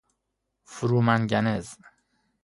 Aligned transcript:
فرومنگنز 0.71 1.67